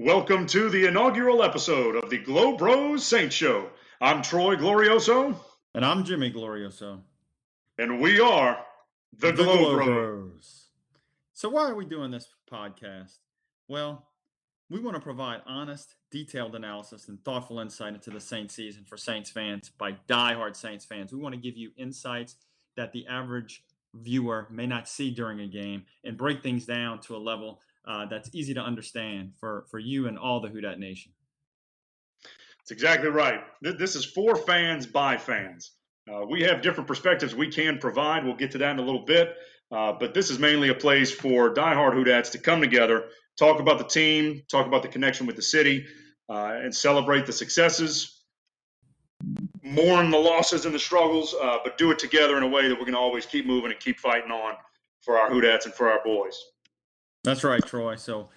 [0.00, 3.68] Welcome to the inaugural episode of the Glow Bros Saint Show.
[4.00, 5.34] I'm Troy Glorioso.
[5.74, 7.00] And I'm Jimmy Glorioso.
[7.78, 8.64] And we are
[9.18, 9.86] the, the Glow, Glow Bros.
[9.86, 10.66] Bros.
[11.32, 13.18] So, why are we doing this podcast?
[13.66, 14.06] Well,
[14.70, 18.96] we want to provide honest, detailed analysis and thoughtful insight into the Saints season for
[18.96, 21.12] Saints fans by diehard Saints fans.
[21.12, 22.36] We want to give you insights
[22.76, 27.16] that the average viewer may not see during a game and break things down to
[27.16, 30.78] a level uh, that's easy to understand for, for you and all the Who Dat
[30.78, 31.12] Nation.
[32.58, 33.40] That's exactly right.
[33.62, 35.72] This is for fans by fans.
[36.10, 38.24] Uh, we have different perspectives we can provide.
[38.24, 39.36] We'll get to that in a little bit.
[39.70, 43.06] Uh, but this is mainly a place for diehard Who Dats to come together,
[43.38, 45.86] talk about the team, talk about the connection with the city,
[46.30, 48.22] uh, and celebrate the successes,
[49.62, 52.74] mourn the losses and the struggles, uh, but do it together in a way that
[52.74, 54.54] we're going to always keep moving and keep fighting on
[55.02, 56.38] for our Who Dats and for our boys.
[57.28, 57.96] That's right, Troy.
[57.96, 58.30] So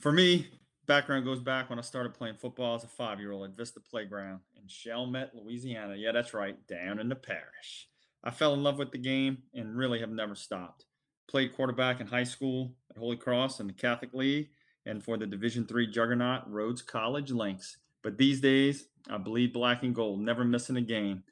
[0.00, 0.48] for me,
[0.86, 3.78] background goes back when I started playing football as a five year old at Vista
[3.78, 5.94] Playground in Chalmette, Louisiana.
[5.94, 7.86] Yeah, that's right, down in the parish.
[8.24, 10.84] I fell in love with the game and really have never stopped.
[11.28, 14.48] Played quarterback in high school at Holy Cross in the Catholic League
[14.84, 17.76] and for the Division three juggernaut Rhodes College Lynx.
[18.02, 21.22] But these days, I bleed black and gold, never missing a game,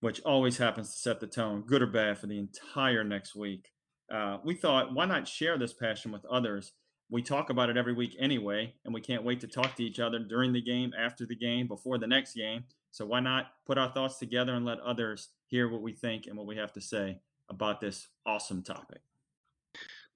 [0.00, 3.68] which always happens to set the tone, good or bad, for the entire next week
[4.10, 6.72] uh, we thought, why not share this passion with others?
[7.10, 9.98] We talk about it every week anyway, and we can't wait to talk to each
[9.98, 12.64] other during the game, after the game, before the next game.
[12.90, 16.36] So why not put our thoughts together and let others hear what we think and
[16.36, 19.00] what we have to say about this awesome topic?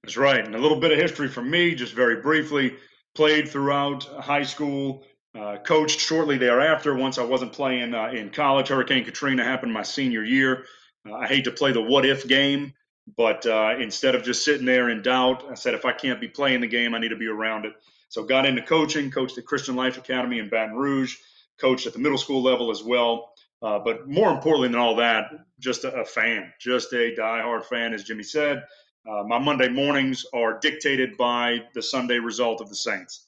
[0.03, 0.45] That's right.
[0.45, 2.77] And a little bit of history from me, just very briefly.
[3.15, 5.05] Played throughout high school,
[5.39, 6.95] uh, coached shortly thereafter.
[6.95, 10.65] Once I wasn't playing uh, in college, Hurricane Katrina happened my senior year.
[11.09, 12.73] Uh, I hate to play the what if game,
[13.17, 16.29] but uh, instead of just sitting there in doubt, I said, if I can't be
[16.29, 17.73] playing the game, I need to be around it.
[18.09, 21.17] So got into coaching, coached at Christian Life Academy in Baton Rouge,
[21.61, 23.33] coached at the middle school level as well.
[23.63, 27.95] Uh, but more importantly than all that, just a, a, fan, just a diehard fan,
[27.95, 28.65] as Jimmy said.
[29.09, 33.27] Uh, my Monday mornings are dictated by the Sunday result of the Saints.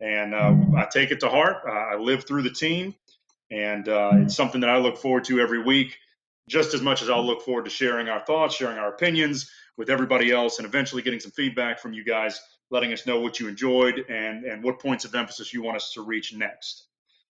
[0.00, 1.62] And uh, I take it to heart.
[1.66, 2.94] I live through the team,
[3.50, 5.96] and uh, it's something that I look forward to every week
[6.48, 9.90] just as much as I'll look forward to sharing our thoughts, sharing our opinions with
[9.90, 12.40] everybody else, and eventually getting some feedback from you guys,
[12.70, 15.92] letting us know what you enjoyed and, and what points of emphasis you want us
[15.94, 16.86] to reach next.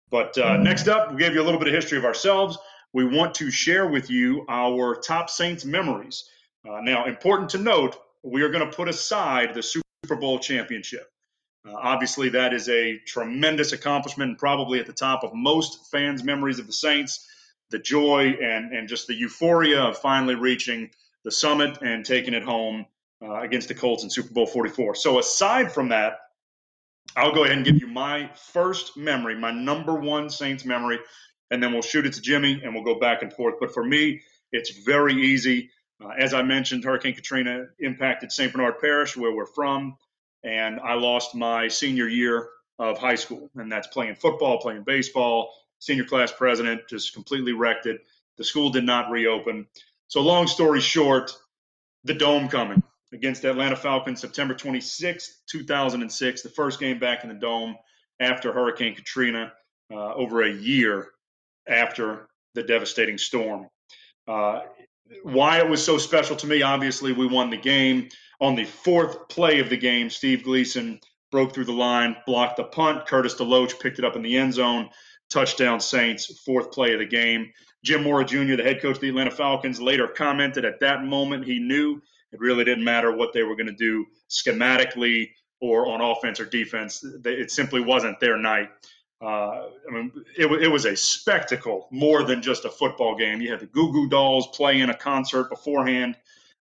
[0.10, 2.58] But uh, next up, we gave you a little bit of history of ourselves.
[2.94, 6.26] We want to share with you our top Saints memories.
[6.68, 11.08] Uh, now, important to note, we are going to put aside the Super Bowl championship.
[11.66, 16.24] Uh, obviously, that is a tremendous accomplishment and probably at the top of most fans'
[16.24, 17.26] memories of the Saints
[17.72, 20.90] the joy and, and just the euphoria of finally reaching
[21.24, 22.86] the summit and taking it home
[23.24, 24.96] uh, against the Colts in Super Bowl 44.
[24.96, 26.20] So, aside from that,
[27.16, 31.00] I'll go ahead and give you my first memory, my number one Saints memory,
[31.50, 33.56] and then we'll shoot it to Jimmy and we'll go back and forth.
[33.60, 34.22] But for me,
[34.52, 35.70] it's very easy.
[36.04, 38.52] Uh, as I mentioned, Hurricane Katrina impacted St.
[38.52, 39.98] Bernard Parish, where we're from,
[40.44, 42.50] and I lost my senior year
[42.80, 47.88] of high school, and that's playing football, playing baseball, senior class president, just completely wrecked
[47.88, 48.02] it.
[48.38, 49.68] The school did not reopen.
[50.08, 51.36] So, long story short,
[52.06, 52.82] the Domecoming
[53.14, 57.76] against Atlanta Falcons September 26, 2006, the first game back in the dome
[58.20, 59.52] after Hurricane Katrina,
[59.92, 61.10] uh, over a year
[61.68, 63.68] after the devastating storm.
[64.28, 64.62] Uh,
[65.24, 68.08] why it was so special to me, obviously, we won the game.
[68.40, 71.00] On the fourth play of the game, Steve Gleason
[71.32, 73.08] broke through the line, blocked the punt.
[73.08, 74.90] Curtis Deloatch picked it up in the end zone
[75.32, 77.52] touchdown Saints, fourth play of the game.
[77.84, 81.46] Jim Mora Jr., the head coach of the Atlanta Falcons, later commented at that moment
[81.46, 86.02] he knew it really didn't matter what they were going to do schematically or on
[86.02, 87.04] offense or defense.
[87.26, 88.70] It simply wasn't their night.
[89.22, 93.40] Uh, I mean, it, it, was a spectacle more than just a football game.
[93.40, 96.18] You had the Goo Goo Dolls playing a concert beforehand.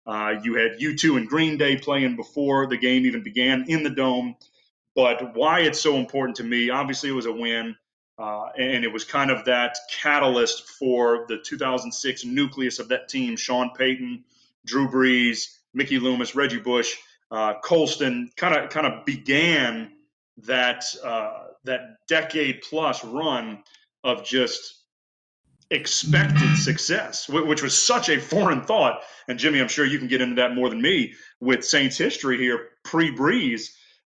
[0.06, 3.88] Uh, you had U2 and Green Day playing before the game even began in the
[3.88, 4.36] dome.
[4.94, 7.77] But why it's so important to me, obviously, it was a win.
[8.21, 13.34] Uh, and it was kind of that catalyst for the 2006 nucleus of that team
[13.34, 14.25] Sean Payton,
[14.67, 16.97] Drew Brees, Mickey Loomis, Reggie Bush,
[17.31, 19.93] uh, Colston kind of kind of began
[20.39, 23.63] that uh, that decade plus run
[24.05, 24.81] of just
[25.71, 29.03] expected success, which was such a foreign thought.
[29.28, 32.37] And Jimmy, I'm sure you can get into that more than me with Saints history
[32.37, 33.69] here pre Brees.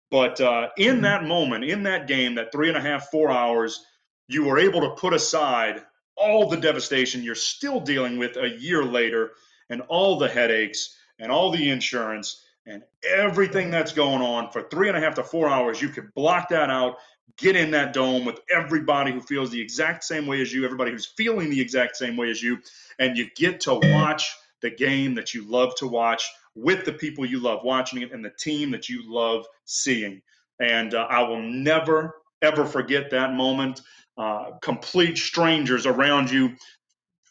[0.10, 1.04] But uh, in mm-hmm.
[1.04, 3.86] that moment, in that game, that three and a half, four hours,
[4.27, 5.81] you were able to put aside
[6.15, 9.31] all the devastation you're still dealing with a year later
[9.69, 14.88] and all the headaches and all the insurance and everything that's going on for three
[14.88, 15.81] and a half to four hours.
[15.81, 16.97] You could block that out,
[17.38, 20.91] get in that dome with everybody who feels the exact same way as you, everybody
[20.91, 22.59] who's feeling the exact same way as you,
[23.00, 27.25] and you get to watch the game that you love to watch with the people
[27.25, 30.21] you love watching it and the team that you love seeing.
[30.59, 33.81] And uh, I will never, ever forget that moment.
[34.18, 36.54] Uh, complete strangers around you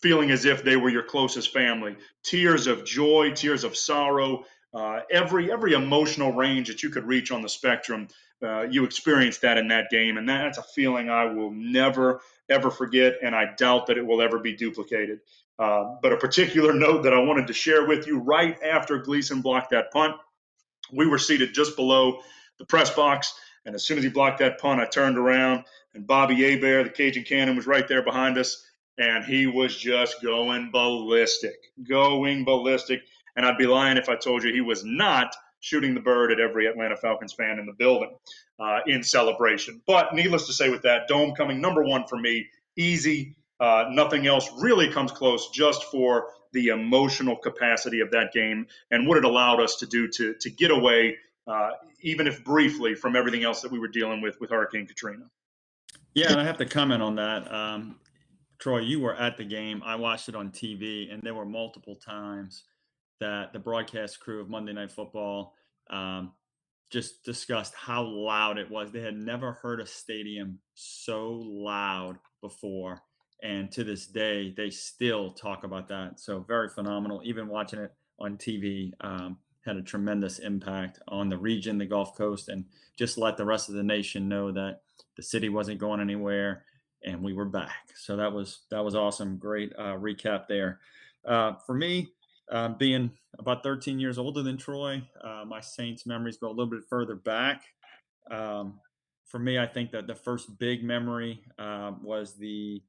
[0.00, 1.94] feeling as if they were your closest family.
[2.24, 7.32] Tears of joy, tears of sorrow, uh, every every emotional range that you could reach
[7.32, 8.08] on the spectrum,
[8.42, 12.70] uh, you experienced that in that game, and that's a feeling I will never ever
[12.70, 15.20] forget, and I doubt that it will ever be duplicated.
[15.58, 19.42] Uh, but a particular note that I wanted to share with you right after Gleason
[19.42, 20.16] blocked that punt,
[20.92, 22.20] we were seated just below
[22.58, 23.34] the press box,
[23.66, 26.90] and as soon as he blocked that punt, I turned around, and Bobby Hebert, the
[26.90, 28.70] Cajun Cannon, was right there behind us
[29.00, 31.56] and he was just going ballistic,
[31.88, 33.00] going ballistic.
[33.34, 36.38] And I'd be lying if I told you he was not shooting the bird at
[36.38, 38.14] every Atlanta Falcons fan in the building
[38.58, 39.80] uh, in celebration.
[39.86, 42.46] But needless to say, with that, Domecoming number one for me,
[42.76, 43.36] easy.
[43.58, 49.06] Uh, nothing else really comes close just for the emotional capacity of that game and
[49.06, 51.16] what it allowed us to do to, to get away,
[51.46, 51.70] uh,
[52.00, 55.24] even if briefly, from everything else that we were dealing with with Hurricane Katrina.
[56.14, 57.52] Yeah, I have to comment on that.
[57.52, 57.96] Um,
[58.58, 59.80] Troy, you were at the game.
[59.84, 62.64] I watched it on TV, and there were multiple times
[63.20, 65.54] that the broadcast crew of Monday Night Football
[65.88, 66.32] um,
[66.90, 68.90] just discussed how loud it was.
[68.90, 73.00] They had never heard a stadium so loud before.
[73.42, 76.18] And to this day, they still talk about that.
[76.18, 77.22] So, very phenomenal.
[77.24, 82.16] Even watching it on TV um, had a tremendous impact on the region, the Gulf
[82.16, 82.64] Coast, and
[82.98, 84.80] just let the rest of the nation know that
[85.20, 86.64] the city wasn't going anywhere
[87.04, 87.90] and we were back.
[87.94, 89.36] So that was that was awesome.
[89.36, 90.80] Great uh, recap there.
[91.26, 92.08] Uh, for me,
[92.50, 96.70] uh, being about 13 years older than Troy, uh, my Saints memories go a little
[96.70, 97.64] bit further back.
[98.30, 98.80] Um,
[99.26, 102.82] for me, I think that the first big memory uh, was the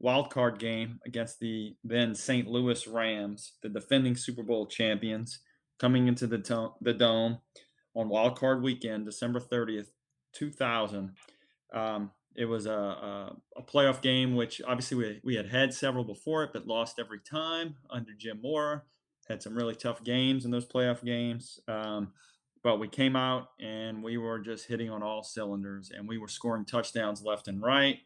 [0.00, 2.48] wild card game against the then St.
[2.48, 5.40] Louis Rams, the defending Super Bowl champions,
[5.78, 7.38] coming into the, to- the dome
[7.94, 9.88] on wild card weekend, December 30th,
[10.32, 11.12] 2000.
[11.74, 16.04] Um, it was a, a, a, playoff game, which obviously we, we had had several
[16.04, 18.82] before it, but lost every time under Jim Mora.
[19.28, 21.58] Had some really tough games in those playoff games.
[21.68, 22.12] Um,
[22.62, 26.28] but we came out and we were just hitting on all cylinders and we were
[26.28, 27.98] scoring touchdowns left and right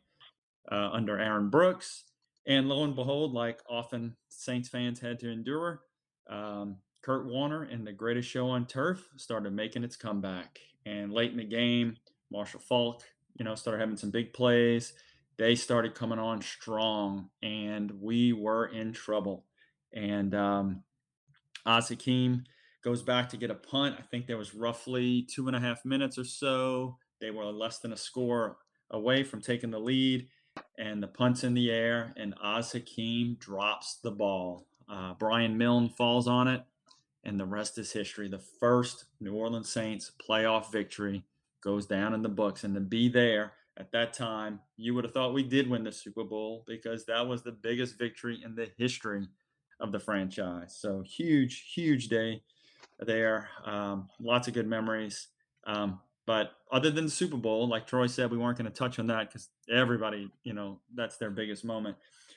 [0.71, 2.05] uh, under Aaron Brooks.
[2.47, 5.83] And lo and behold, like often Saints fans had to endure,
[6.29, 10.59] um, Kurt Warner and the greatest show on turf started making its comeback.
[10.87, 11.97] And late in the game,
[12.31, 13.03] Marshall Faulk
[13.39, 14.93] you know, started having some big plays.
[15.37, 19.45] They started coming on strong, and we were in trouble.
[19.93, 20.83] And um,
[21.65, 22.45] Az Hakim
[22.83, 23.97] goes back to get a punt.
[23.99, 26.97] I think there was roughly two and a half minutes or so.
[27.21, 28.59] They were less than a score
[28.91, 30.29] away from taking the lead,
[30.77, 34.67] and the punt's in the air, and Hakim drops the ball.
[34.89, 36.63] Uh, Brian Milne falls on it,
[37.23, 38.29] and the rest is history.
[38.29, 41.25] The first New Orleans Saints playoff victory
[41.63, 42.65] goes down in the books.
[42.65, 45.93] And to be there at that time, you would have thought we did win the
[45.93, 49.29] Super Bowl because that was the biggest victory in the history
[49.81, 50.77] of the franchise.
[50.79, 52.43] So huge, huge day
[52.99, 53.49] there.
[53.65, 55.29] Um, lots of good memories.
[55.67, 58.99] Um, but other than the Super Bowl, like Troy said, we weren't going to touch
[58.99, 61.97] on that because everybody, you know, that's their biggest moment.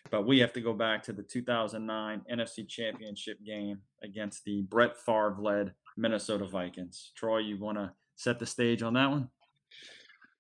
[0.10, 4.98] But we have to go back to the 2009 NFC Championship game against the Brett
[4.98, 7.12] Favre led Minnesota Vikings.
[7.16, 9.30] Troy, you want to set the stage on that one?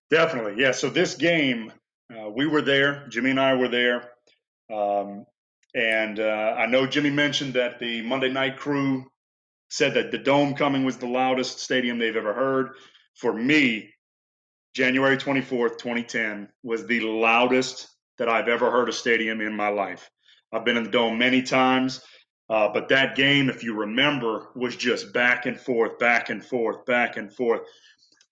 [0.10, 0.72] Definitely, yeah.
[0.72, 1.72] So this game,
[2.14, 3.08] uh, we were there.
[3.10, 4.12] Jimmy and I were there,
[4.72, 5.26] um,
[5.74, 9.06] and uh, I know Jimmy mentioned that the Monday night crew
[9.70, 12.72] said that the Domecoming was the loudest stadium they've ever heard.
[13.16, 13.90] For me,
[14.74, 20.10] January 24th, 2010 was the loudest that I've ever heard a stadium in my life.
[20.52, 22.02] I've been in the dome many times.
[22.52, 26.86] Uh, but that game, if you remember, was just back and forth, back and forth,
[26.86, 27.62] back and forth.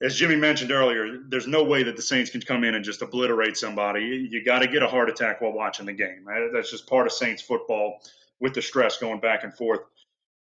[0.02, 3.02] As Jimmy mentioned earlier, there's no way that the Saints can come in and just
[3.02, 4.28] obliterate somebody.
[4.30, 6.26] You got to get a heart attack while watching the game.
[6.54, 8.02] That's just part of Saints football
[8.42, 9.80] with the stress going back and forth.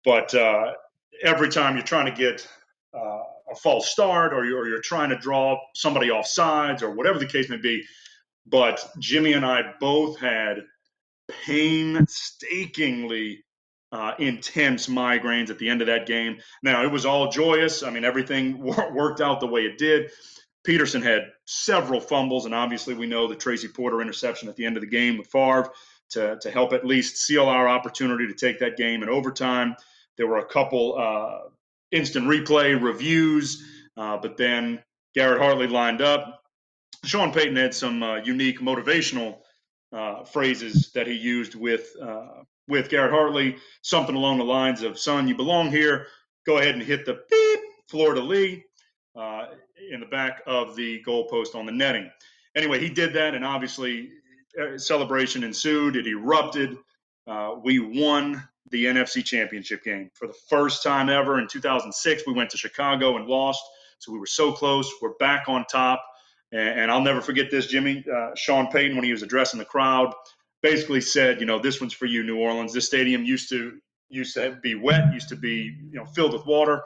[0.04, 0.74] But uh,
[1.24, 2.46] every time you're trying to get
[2.94, 6.92] uh, a false start or you're, or you're trying to draw somebody off sides or
[6.92, 7.86] whatever the case may be,
[8.46, 10.58] but Jimmy and I both had
[11.46, 13.46] painstakingly
[13.92, 16.38] uh, intense migraines at the end of that game.
[16.64, 17.84] Now, it was all joyous.
[17.84, 18.60] I mean, everything
[18.94, 20.12] worked out the way it did.
[20.64, 24.78] Peterson had several fumbles, and obviously, we know the Tracy Porter interception at the end
[24.78, 25.72] of the game with Favre
[26.12, 29.76] to, to help at least seal our opportunity to take that game in overtime.
[30.18, 31.50] There were a couple uh,
[31.92, 33.66] instant replay reviews,
[33.98, 34.84] uh, but then
[35.16, 36.42] Garrett Hartley lined up,
[37.04, 39.40] Sean Payton had some uh, unique motivational
[39.92, 45.00] uh, phrases that he used with uh, with Garrett Hartley, something along the lines of
[45.00, 46.08] "Son, you belong here.
[46.46, 48.63] Go ahead and hit the beep Florida Lee
[49.15, 49.48] uh,
[49.91, 52.10] in the back of the goalpost on the netting."
[52.56, 54.10] Anyway, he did that, and obviously,
[54.62, 55.96] uh, celebration ensued.
[55.96, 56.77] It erupted.
[57.27, 62.24] Uh, we won the NFC Championship game for the first time ever in 2006.
[62.25, 63.62] We went to Chicago and lost,
[64.00, 64.91] so we were so close.
[65.01, 66.03] We're back on top.
[66.51, 68.03] And, and I'll never forget this, Jimmy.
[68.12, 70.13] Uh, Sean Payton, when he was addressing the crowd,
[70.62, 72.74] basically said, you know, this one's for you, New Orleans.
[72.74, 76.46] This stadium used to used to be wet, used to be you know filled with
[76.46, 76.84] water.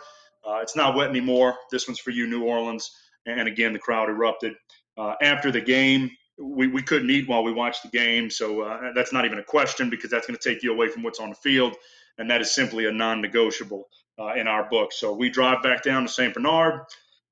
[0.47, 1.55] Uh, it's not wet anymore.
[1.71, 2.91] This one's for you, New Orleans.
[3.25, 4.53] And again, the crowd erupted.
[4.97, 8.29] Uh, after the game, we, we couldn't eat while we watched the game.
[8.29, 11.01] So uh, that's not even a question because that's going to take you away from
[11.03, 11.75] what's on the field.
[12.17, 13.87] And that is simply a non negotiable
[14.19, 14.93] uh, in our book.
[14.93, 16.33] So we drive back down to St.
[16.33, 16.81] Bernard.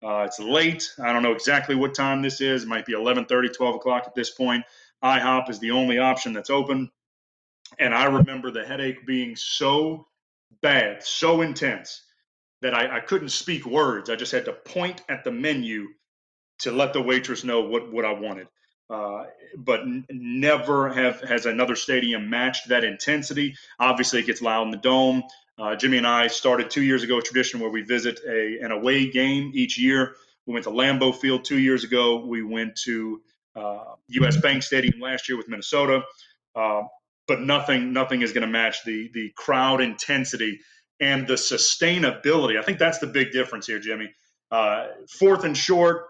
[0.03, 0.91] Uh, it's late.
[1.01, 2.63] I don't know exactly what time this is.
[2.63, 4.65] It might be 11:30, 12 o'clock at this point.
[5.03, 6.91] IHOP is the only option that's open.
[7.79, 10.07] And I remember the headache being so
[10.62, 12.03] bad, so intense
[12.62, 14.10] that I, I couldn't speak words.
[14.10, 15.88] I just had to point at the menu
[16.60, 18.48] to let the waitress know what, what I wanted.
[18.89, 19.25] Uh,
[19.57, 23.55] but n- never have has another stadium matched that intensity.
[23.79, 25.24] Obviously, it gets loud in the dome.
[25.57, 28.72] Uh, Jimmy and I started two years ago a tradition where we visit a an
[28.72, 30.15] away game each year.
[30.45, 32.25] We went to Lambeau Field two years ago.
[32.25, 33.22] We went to
[33.55, 34.38] U.S.
[34.38, 36.01] Bank Stadium last year with Minnesota.
[36.55, 36.83] Uh,
[37.27, 40.60] but nothing nothing is going to match the the crowd intensity
[41.00, 42.60] and the sustainability.
[42.60, 44.13] I think that's the big difference here, Jimmy.
[44.51, 44.88] Uh,
[45.19, 46.05] fourth and short,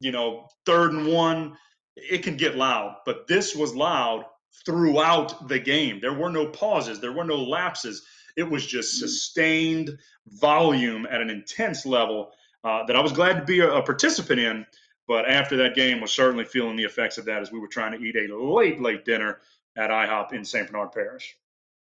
[0.00, 1.56] you know, third and one,
[1.96, 4.24] it can get loud, but this was loud
[4.64, 6.00] throughout the game.
[6.00, 8.04] There were no pauses, there were no lapses.
[8.36, 12.30] It was just sustained volume at an intense level
[12.62, 14.66] uh, that I was glad to be a, a, participant in.
[15.08, 17.98] But after that game, was certainly feeling the effects of that as we were trying
[17.98, 19.38] to eat a late, late dinner
[19.76, 20.70] at IHOP in St.
[20.70, 21.36] Bernard Parish.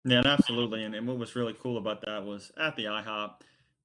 [0.04, 0.82] Yeah, absolutely.
[0.82, 3.34] And, and what was really cool about that was at the IHOP,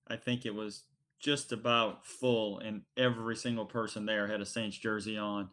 [0.07, 0.83] I think it was
[1.19, 5.49] just about full, and every single person there had a Saints jersey on.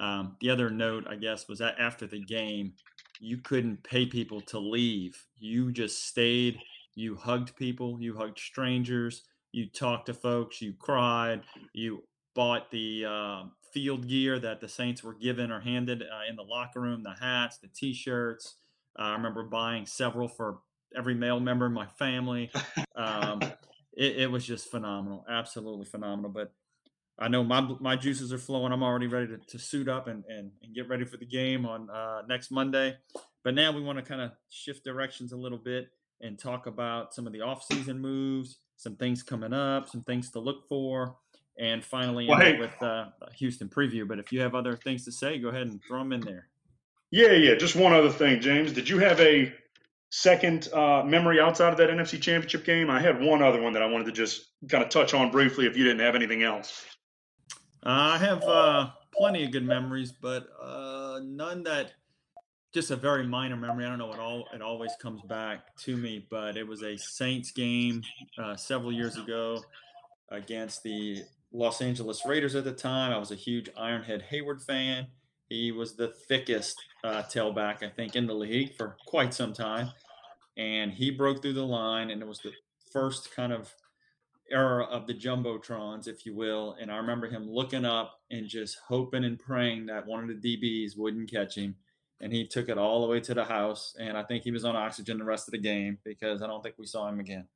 [0.00, 2.72] Um, the other note, I guess, was that after the game,
[3.20, 5.24] you couldn't pay people to leave.
[5.36, 6.58] You just stayed.
[6.94, 7.98] You hugged people.
[8.00, 9.22] You hugged strangers.
[9.52, 10.60] You talked to folks.
[10.60, 11.42] You cried.
[11.72, 12.02] You
[12.34, 13.42] bought the uh,
[13.72, 17.14] field gear that the Saints were given or handed uh, in the locker room the
[17.20, 18.56] hats, the t shirts.
[18.98, 20.58] Uh, I remember buying several for
[20.96, 22.50] every male member in my family.
[22.96, 23.40] Um,
[23.96, 25.24] it, it was just phenomenal.
[25.28, 26.30] Absolutely phenomenal.
[26.30, 26.52] But
[27.18, 28.72] I know my my juices are flowing.
[28.72, 31.66] I'm already ready to, to suit up and, and, and get ready for the game
[31.66, 32.96] on uh, next Monday.
[33.44, 35.88] But now we want to kind of shift directions a little bit
[36.20, 40.40] and talk about some of the offseason moves, some things coming up, some things to
[40.40, 41.16] look for,
[41.58, 44.06] and finally well, hey, with uh, Houston preview.
[44.06, 46.48] But if you have other things to say, go ahead and throw them in there.
[47.10, 47.54] Yeah, yeah.
[47.54, 48.72] Just one other thing, James.
[48.72, 49.52] Did you have a
[50.10, 52.90] second uh, memory outside of that NFC Championship game?
[52.90, 55.66] I had one other one that I wanted to just kind of touch on briefly.
[55.66, 56.84] If you didn't have anything else.
[57.82, 61.92] I have uh, plenty of good memories, but uh, none that
[62.74, 63.86] just a very minor memory.
[63.86, 64.12] I don't know.
[64.12, 68.02] It all it always comes back to me, but it was a Saints game
[68.42, 69.62] uh, several years ago
[70.30, 73.12] against the Los Angeles Raiders at the time.
[73.12, 75.06] I was a huge Ironhead Heyward fan.
[75.48, 79.90] He was the thickest uh, tailback, I think, in the league for quite some time,
[80.58, 82.52] and he broke through the line, and it was the
[82.92, 83.74] first kind of
[84.50, 86.76] era of the jumbotrons, if you will.
[86.80, 90.56] And I remember him looking up and just hoping and praying that one of the
[90.56, 91.76] DBs wouldn't catch him.
[92.20, 93.94] And he took it all the way to the house.
[93.98, 96.62] And I think he was on oxygen the rest of the game because I don't
[96.62, 97.46] think we saw him again.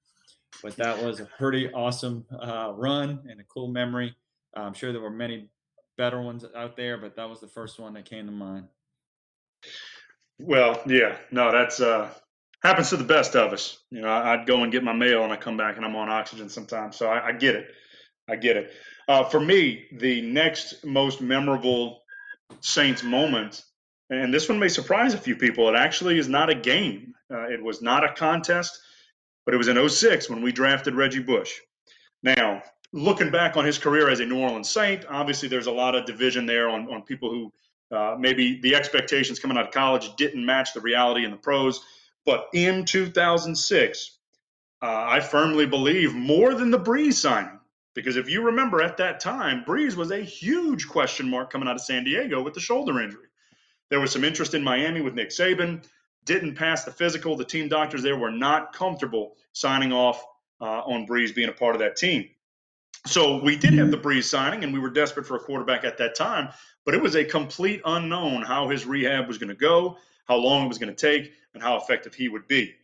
[0.62, 4.14] But that was a pretty awesome uh, run and a cool memory.
[4.54, 5.49] I'm sure there were many
[5.97, 8.66] better ones out there, but that was the first one that came to mind.
[10.38, 12.11] Well, yeah, no, that's uh,
[12.62, 13.78] happens to the best of us.
[13.90, 16.09] You know, I'd go and get my mail and I come back and I'm on
[16.09, 16.97] oxygen sometimes.
[16.97, 17.66] So I, I get it.
[18.28, 18.73] I get it.
[19.09, 22.00] Uh, for me, the next most memorable
[22.61, 23.64] Saints moment,
[24.11, 27.14] and this one may surprise a few people, it actually is not a game.
[27.32, 28.78] Uh, it was not a contest,
[29.44, 31.52] but it was in 06 when we drafted Reggie Bush.
[32.22, 35.94] Now, looking back on his career as a New Orleans Saint, obviously there's a lot
[35.94, 37.52] of division there on, on people who
[37.96, 41.84] uh, maybe the expectations coming out of college didn't match the reality in the pros.
[42.25, 44.18] But in 2006,
[44.80, 47.58] uh, I firmly believe more than the Brees signing.
[47.94, 51.75] Because if you remember at that time, Brees was a huge question mark coming out
[51.75, 53.26] of San Diego with the shoulder injury.
[53.90, 55.87] There was some interest in Miami with Nick Saban,
[56.25, 57.37] didn't pass the physical.
[57.37, 60.25] The team doctors there were not comfortable signing off
[60.61, 62.29] uh, on Brees being a part of that team.
[63.07, 65.99] So we did have the Brees signing, and we were desperate for a quarterback at
[65.99, 66.50] that time,
[66.85, 69.97] but it was a complete unknown how his rehab was going to go,
[70.29, 72.75] how long it was going to take, and how effective he would be.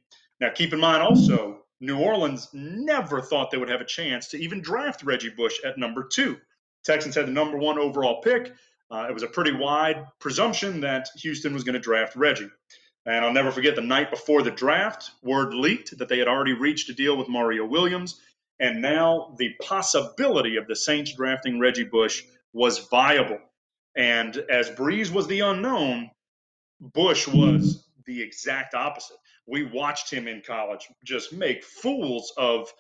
[0.41, 4.39] Now, keep in mind also, New Orleans never thought they would have a chance to
[4.39, 6.37] even draft Reggie Bush at number two.
[6.85, 8.53] Texans had the number one overall pick.
[8.91, 12.51] Uh, it was a pretty wide presumption that Houston was going to draft Reggie.
[13.07, 16.53] And I'll never forget the night before the draft, word leaked that they had already
[16.53, 18.21] reached a deal with Mario Williams.
[18.61, 23.39] And now the possibility of the Saints drafting Reggie Bush was viable.
[23.97, 26.11] And as Brees was the unknown,
[26.81, 29.17] Bush was the exact opposite.
[29.47, 32.73] We watched him in college just make fools of,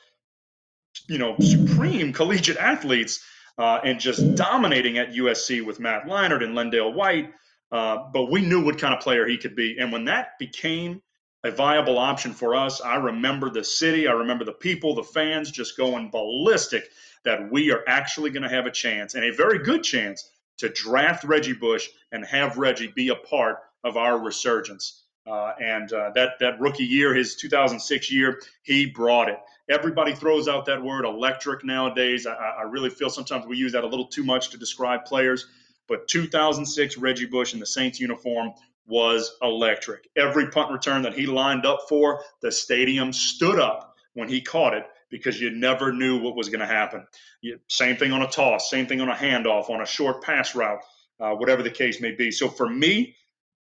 [1.09, 3.25] you know, supreme collegiate athletes
[3.57, 7.33] uh, and just dominating at USC with Matt Leinart and LenDale White
[7.71, 9.79] uh, but we knew what kind of player he could be.
[9.79, 11.03] And when that became
[11.45, 15.51] a viable option for us, I remember the city, I remember the people, the fans
[15.51, 16.89] just going ballistic
[17.25, 20.69] that we are actually going to have a chance and a very good chance to
[20.69, 25.05] draft Reggie Bush and have Reggie be a part of our resurgence.
[25.27, 29.39] Uh, and uh, that that rookie year, his 2006 year, he brought it.
[29.69, 32.27] Everybody throws out that word electric nowadays.
[32.27, 35.47] I, I really feel sometimes we use that a little too much to describe players.
[35.88, 38.52] But 2006 Reggie Bush in the Saints uniform
[38.87, 40.09] was electric.
[40.16, 44.75] Every punt return that he lined up for, the stadium stood up when he caught
[44.75, 47.07] it because you never knew what was going to happen.
[47.40, 50.54] You, same thing on a toss, same thing on a handoff, on a short pass
[50.54, 50.80] route,
[51.21, 52.30] uh, whatever the case may be.
[52.30, 53.14] So for me,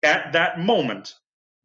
[0.03, 1.15] at that moment,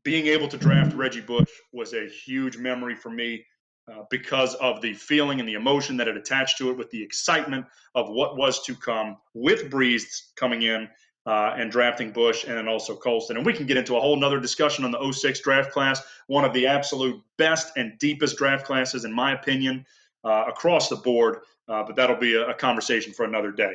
[0.03, 3.45] being able to draft Reggie Bush was a huge memory for me
[3.91, 7.01] uh, because of the feeling and the emotion that it attached to it, with the
[7.01, 7.65] excitement
[7.95, 10.89] of what was to come with Brees coming in
[11.25, 13.37] uh, and drafting Bush and then also Colston.
[13.37, 16.45] And we can get into a whole nother discussion on the 06 draft class, one
[16.45, 19.85] of the absolute best and deepest draft classes, in my opinion,
[20.23, 21.39] uh, across the board.
[21.69, 23.73] Uh, but that'll be a, a, conversation for another day.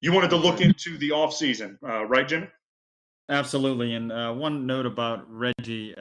[0.00, 2.48] You wanted to look into the offseason, uh, right, Jimmy?
[3.28, 3.94] Absolutely.
[3.94, 5.94] And uh, one note about Reggie,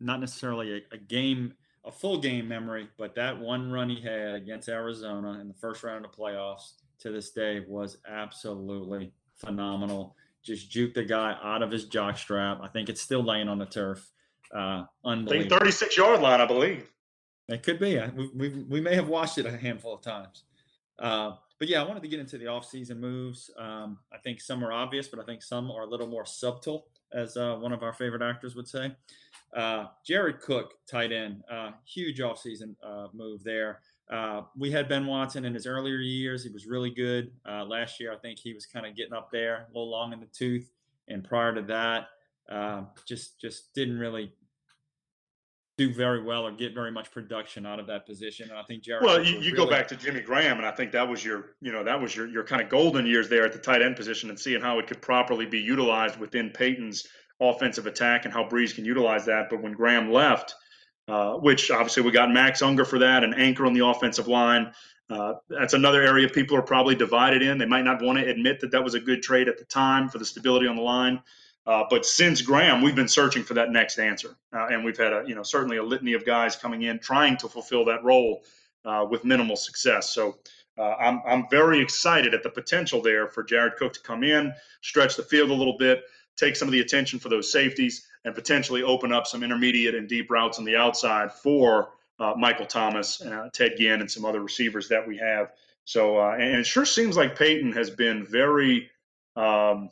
[0.00, 4.34] not necessarily a, a game a full game memory, but that one run he had
[4.34, 10.16] against Arizona in the first round of the playoffs to this day was absolutely phenomenal.
[10.42, 12.60] Just juke the guy out of his jock strap.
[12.62, 14.10] I think it's still laying on the turf.
[14.54, 15.58] Uh, unbelievable.
[15.58, 16.90] 36 yard line, I believe.
[17.48, 18.00] It could be.
[18.16, 20.44] We, we, we may have watched it a handful of times.
[20.98, 23.50] Uh, but yeah, I wanted to get into the offseason moves.
[23.58, 26.86] Um, I think some are obvious, but I think some are a little more subtle,
[27.14, 28.94] as uh, one of our favorite actors would say.
[29.56, 33.80] Uh, Jared Cook, tight end, uh, huge offseason uh, move there.
[34.10, 36.44] Uh, we had Ben Watson in his earlier years.
[36.44, 37.30] He was really good.
[37.48, 40.12] Uh, last year, I think he was kind of getting up there, a little long
[40.12, 40.70] in the tooth.
[41.08, 42.08] And prior to that,
[42.50, 44.32] uh, just just didn't really
[45.76, 48.48] do very well or get very much production out of that position.
[48.50, 49.04] And I think Jared.
[49.04, 49.56] Well, you, you really...
[49.56, 52.14] go back to Jimmy Graham, and I think that was your, you know, that was
[52.14, 54.78] your your kind of golden years there at the tight end position, and seeing how
[54.78, 57.06] it could properly be utilized within Payton's
[57.40, 59.50] offensive attack and how Brees can utilize that.
[59.50, 60.54] But when Graham left,
[61.08, 64.72] uh, which obviously we got Max Unger for that, an anchor on the offensive line.
[65.10, 67.58] Uh, that's another area people are probably divided in.
[67.58, 70.08] They might not want to admit that that was a good trade at the time
[70.08, 71.20] for the stability on the line.
[71.66, 75.12] Uh, but since Graham, we've been searching for that next answer, uh, and we've had
[75.12, 78.44] a you know certainly a litany of guys coming in trying to fulfill that role
[78.84, 80.10] uh, with minimal success.
[80.10, 80.36] So
[80.76, 84.52] uh, I'm I'm very excited at the potential there for Jared Cook to come in,
[84.82, 86.04] stretch the field a little bit,
[86.36, 90.08] take some of the attention for those safeties and potentially open up some intermediate and
[90.08, 94.40] deep routes on the outside for uh, Michael Thomas, uh, Ted Ginn, and some other
[94.40, 95.52] receivers that we have.
[95.84, 98.90] So, and it sure seems like Payton has been very,
[99.36, 99.90] um,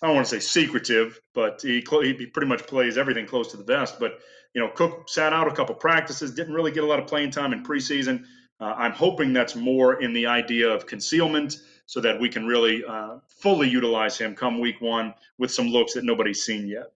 [0.00, 3.56] I don't want to say secretive, but he, he pretty much plays everything close to
[3.56, 3.98] the vest.
[4.00, 4.20] But,
[4.54, 7.30] you know, Cook sat out a couple practices, didn't really get a lot of playing
[7.30, 8.24] time in preseason.
[8.60, 12.82] Uh, I'm hoping that's more in the idea of concealment so that we can really
[12.84, 16.92] uh, fully utilize him come week one with some looks that nobody's seen yet.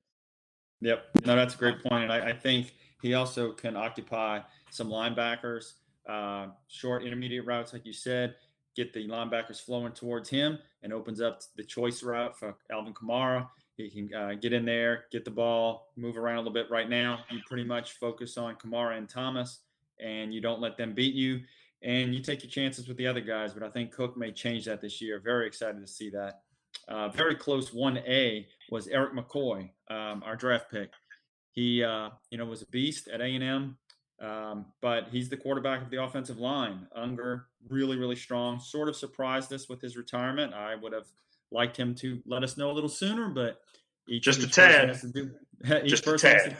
[0.81, 1.05] Yep.
[1.27, 2.05] No, that's a great point.
[2.05, 2.72] And I, I think
[3.03, 5.74] he also can occupy some linebackers,
[6.09, 8.37] uh, short, intermediate routes, like you said,
[8.74, 13.49] get the linebackers flowing towards him and opens up the choice route for Alvin Kamara.
[13.77, 16.71] He can uh, get in there, get the ball, move around a little bit.
[16.71, 19.61] Right now, you pretty much focus on Kamara and Thomas,
[20.01, 21.41] and you don't let them beat you
[21.83, 23.55] and you take your chances with the other guys.
[23.55, 25.21] But I think Cook may change that this year.
[25.23, 26.41] Very excited to see that.
[26.88, 30.91] Uh, very close 1A was Erik McCoy, um, our draft pick.
[31.53, 33.77] He, uh, you know, was a beast at A&M,
[34.20, 36.87] um, but he's the quarterback of the offensive line.
[36.94, 38.59] Unger, really, really strong.
[38.59, 40.54] Sort of surprised us with his retirement.
[40.54, 41.07] I would have
[41.50, 43.61] liked him to let us know a little sooner, but
[44.09, 44.88] each, just each a tad.
[44.88, 45.31] Has to do,
[45.85, 46.33] each just person.
[46.33, 46.57] Has to,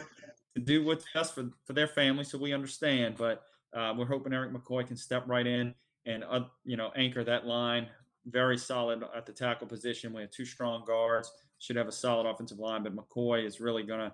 [0.55, 3.15] to do what's best for, for their family, so we understand.
[3.17, 3.43] But
[3.73, 5.73] uh, we're hoping Erik McCoy can step right in
[6.05, 7.87] and uh, you know anchor that line.
[8.25, 10.13] Very solid at the tackle position.
[10.13, 11.31] We have two strong guards.
[11.59, 14.13] Should have a solid offensive line, but McCoy is really going to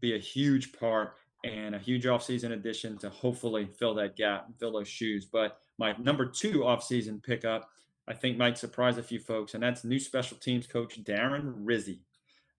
[0.00, 4.58] be a huge part and a huge offseason addition to hopefully fill that gap and
[4.58, 5.24] fill those shoes.
[5.24, 7.70] But my number two offseason pickup,
[8.08, 12.00] I think might surprise a few folks, and that's new special teams coach Darren Rizzi.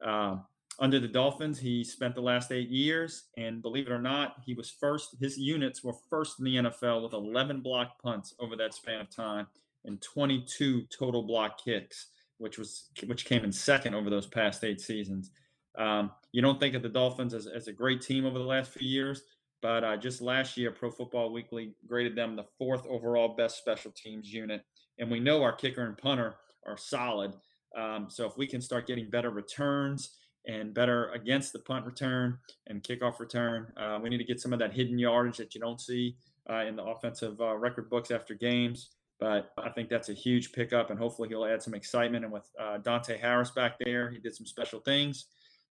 [0.03, 0.45] Um,
[0.79, 4.53] under the Dolphins, he spent the last eight years, and believe it or not, he
[4.53, 5.17] was first.
[5.19, 9.13] His units were first in the NFL with 11 block punts over that span of
[9.13, 9.47] time
[9.85, 14.79] and 22 total block kicks, which was which came in second over those past eight
[14.79, 15.31] seasons.
[15.77, 18.71] Um, you don't think of the Dolphins as, as a great team over the last
[18.71, 19.23] few years,
[19.61, 23.91] but uh, just last year, Pro Football Weekly graded them the fourth overall best special
[23.91, 24.63] teams unit,
[24.99, 27.33] and we know our kicker and punter are solid.
[27.77, 32.37] Um, so if we can start getting better returns and better against the punt return
[32.67, 33.71] and kickoff return.
[33.77, 36.15] Uh, we need to get some of that hidden yardage that you don't see
[36.49, 38.89] uh, in the offensive uh, record books after games.
[39.19, 42.23] But I think that's a huge pickup, and hopefully he'll add some excitement.
[42.23, 45.25] And with uh, Deonte Harris back there, he did some special things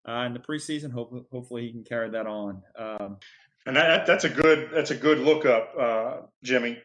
[0.08, 0.92] in the preseason.
[0.92, 2.62] Hope, hopefully he can carry that on.
[2.78, 3.18] Um,
[3.66, 6.78] and that, that's a good that's a good lookup, uh, Jimmy.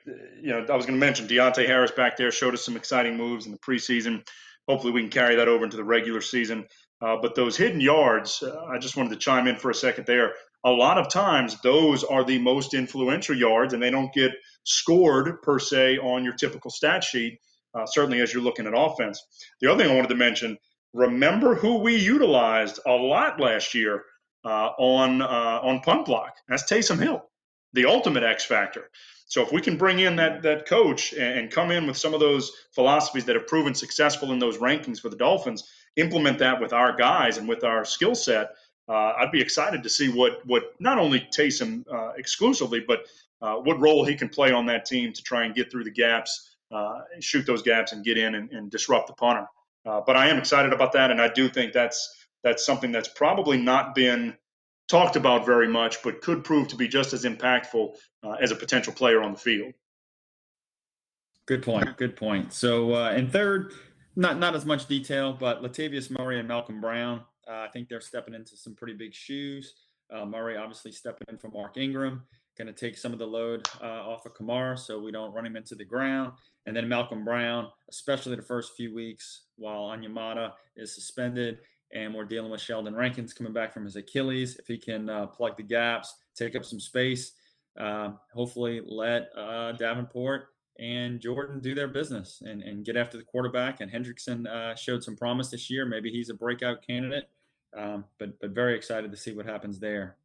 [0.42, 3.16] You know, I was going to mention Deonte Harris back there showed us some exciting
[3.16, 4.26] moves in the preseason.
[4.66, 6.64] Hopefully, we can carry that over into the regular season.
[7.02, 10.06] Uh, but those hidden yards, uh, I just wanted to chime in for a second
[10.06, 10.33] there.
[10.64, 14.33] A lot of times, those are the most influential yards, and they don't get
[14.64, 17.38] scored per se on your typical stat sheet,
[17.74, 19.22] uh, certainly as you're looking at offense.
[19.61, 20.59] The other thing I wanted to mention
[20.92, 24.05] remember who we utilized a lot last year
[24.44, 26.37] uh, on, uh, on punt block?
[26.48, 27.22] That's Taysom Hill,
[27.72, 28.90] the ultimate X factor.
[29.31, 32.20] So if we can bring in that that coach and, come in with some of
[32.20, 36.72] those philosophies that have proven successful in those rankings for the Dolphins, implement that with
[36.72, 38.50] our guys and with our skill set,
[38.88, 43.07] uh, I'd be excited to see what what not only Taysom uh, exclusively, but
[43.40, 45.92] uh, what role he can play on that team to try and get through the
[45.92, 49.46] gaps, uh, shoot those gaps, and get in and, and disrupt the punter.
[49.87, 53.09] Uh, but I am excited about that, and I do think that's that's something that's
[53.09, 54.37] probably not been
[54.88, 58.57] talked about very much, but could prove to be just as impactful uh, as a
[58.57, 59.73] potential player on the field.
[61.47, 61.97] Good point.
[61.97, 62.53] Good point.
[62.53, 63.73] So, and third,
[64.16, 68.01] not not as much detail, but Latavius Murray and Malcolm Brown, uh, I think they're
[68.01, 69.75] stepping into some pretty big shoes.
[70.12, 72.23] Uh, Murray obviously stepping in for Mark Ingram,
[72.61, 75.46] going to take some of the load uh, off of Kamara so we don't run
[75.46, 76.33] him into the ground.
[76.66, 81.59] And then Malcolm Brown, especially the first few weeks while Onyemata is suspended
[81.92, 84.57] and we're dealing with Sheldon Rankins coming back from his Achilles.
[84.57, 87.33] If he can uh, plug the gaps, take up some space,
[87.79, 93.25] uh, hopefully let uh, Davenport and Jordan do their business and, and get after the
[93.25, 93.81] quarterback.
[93.81, 95.85] And Hendrickson uh, showed some promise this year.
[95.85, 97.29] Maybe he's a breakout candidate,
[97.77, 100.16] um, but but very excited to see what happens there.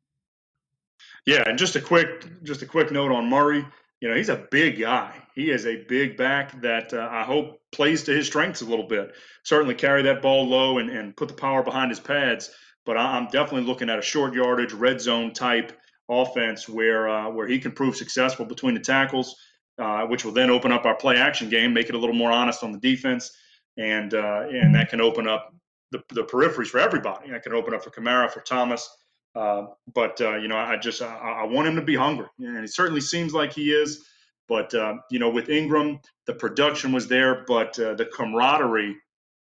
[1.26, 3.66] Yeah, and just a quick just a quick note on Murray.
[4.02, 5.14] You know, he's a big guy.
[5.34, 8.88] He is a big back that uh, I hope plays to his strengths a little
[8.88, 9.14] bit.
[9.44, 12.52] Certainly carry that ball low and, and put the power behind his pads.
[12.86, 15.78] But I'm definitely looking at a short yardage, red zone type
[16.10, 19.36] offense where uh, where he can prove successful between the tackles
[19.78, 22.32] uh, which will then open up our play action game, make it a little more
[22.32, 23.36] honest on the defense,
[23.78, 25.54] and uh, and that can open up
[25.92, 27.30] the, the peripheries for everybody.
[27.30, 28.90] That can open up for Kamara, for Thomas.
[29.36, 32.64] Uh, but uh, you know, I just I, I, want him to be hungry, and
[32.64, 34.06] it certainly seems like he is.
[34.48, 38.96] But uh, you know, with Ingram, the production was there, but uh, the camaraderie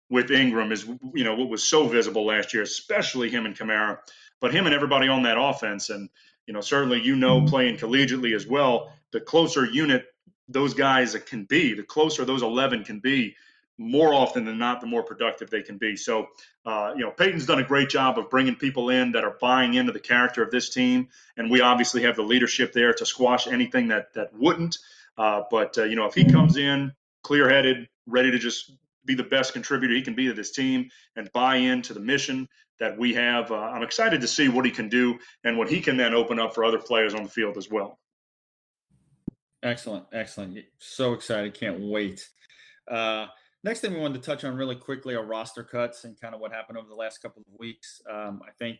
[0.10, 4.00] with Ingram is you know what was so visible last year, especially him and Kamara,
[4.42, 6.10] but him and everybody on that offense, and
[6.46, 7.48] you know, certainly you know mm-hmm.
[7.48, 8.92] playing collegiately as well.
[9.12, 10.06] The closer unit
[10.48, 13.36] those guys can be, the closer those 11 can be,
[13.78, 15.96] more often than not, the more productive they can be.
[15.96, 16.28] So,
[16.66, 19.74] uh, you know, Payton's done a great job of bringing people in that are buying
[19.74, 23.48] into the character of this team, and we obviously have the leadership there to squash
[23.48, 24.78] anything that that wouldn't.
[25.18, 28.72] Uh, but uh, you know, if he comes in clear-headed, ready to just
[29.06, 32.48] be the best contributor he can be to this team and buy into the mission
[32.80, 35.80] that we have, uh, I'm excited to see what he can do and what he
[35.80, 38.00] can then open up for other players on the field as well.
[39.64, 40.60] Excellent, excellent.
[40.78, 42.28] So excited, can't wait.
[43.66, 46.36] Uh, next thing we wanted to touch on really quickly are roster cuts and kind
[46.36, 48.02] of what happened over the last couple of weeks.
[48.12, 48.80] Um, I think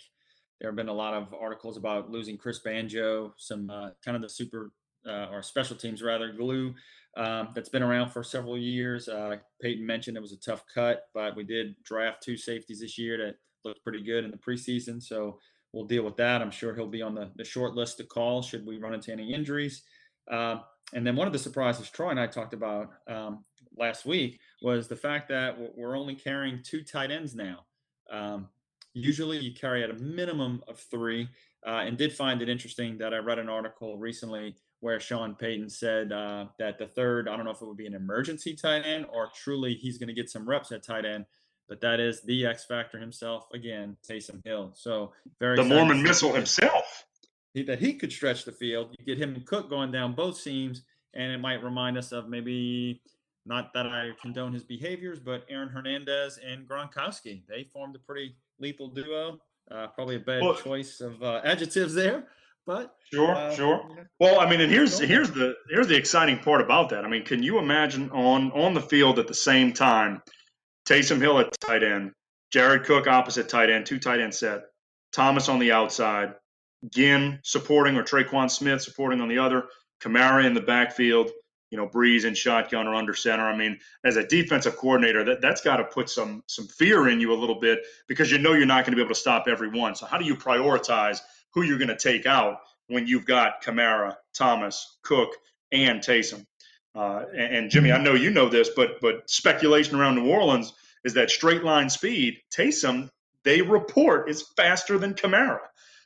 [0.60, 4.22] there have been a lot of articles about losing Chris Banjo, some uh, kind of
[4.22, 4.72] the super
[5.08, 6.74] uh, or special teams rather glue
[7.18, 9.08] um, that's been around for several years.
[9.08, 12.98] Uh, Payton mentioned it was a tough cut, but we did draft two safeties this
[12.98, 15.02] year that looked pretty good in the preseason.
[15.02, 15.40] So
[15.74, 16.42] we'll deal with that.
[16.42, 19.12] I'm sure he'll be on the, the short list to call should we run into
[19.12, 19.84] any injuries.
[20.32, 20.62] Um,
[20.94, 23.44] and then one of the surprises Troy and I talked about um,
[23.78, 27.66] last week was the fact that we're only carrying two tight ends now.
[28.10, 28.50] Um,
[28.94, 31.30] usually you carry at a minimum of three,
[31.68, 35.70] uh, and did find it interesting that I read an article recently where Sean Payton
[35.70, 38.82] said uh, that the third, I don't know if it would be an emergency tight
[38.88, 41.26] end or truly he's going to get some reps at tight end,
[41.70, 44.72] but that is the X factor himself again, Taysom Hill.
[44.74, 47.06] So very the Mormon missile himself.
[47.54, 48.96] That he could stretch the field.
[48.98, 50.82] You get him and Cook going down both seams,
[51.14, 53.02] and it might remind us of maybe
[53.46, 57.44] not that I condone his behaviors, but Aaron Hernandez and Gronkowski.
[57.48, 59.40] They formed a pretty lethal duo.
[59.70, 62.28] Uh, probably a bad well, choice of uh, adjectives there,
[62.68, 64.08] but sure, uh, sure.
[64.20, 67.04] well, I mean, and here's here's the here's the exciting part about that.
[67.04, 70.22] I mean, can you imagine on on the field at the same time,
[70.88, 72.12] Taysom Hill at tight end,
[72.52, 74.66] Jared Cook opposite tight end, two tight end set,
[75.12, 76.36] Thomas on the outside,
[76.94, 79.64] Ginn supporting or Tre'Quan Smith supporting on the other,
[80.00, 81.32] Kamara in the backfield
[81.72, 83.44] you know, Brees and shotgun or under center.
[83.44, 87.20] I mean, as a defensive coordinator, that that's got to put some some fear in
[87.20, 89.46] you a little bit because you know you're not going to be able to stop
[89.48, 89.96] every one.
[89.96, 91.20] So how do you prioritize
[91.54, 95.30] who you're going to take out when you've got Kamara, Thomas, Cook,
[95.72, 96.46] and Taysom?
[96.94, 100.74] Uh, and, and, Jimmy, I know you know this, but but speculation around New Orleans
[101.04, 102.38] is that straight line speed.
[102.56, 103.10] Taysom,
[103.44, 105.60] they report is faster than Kamara.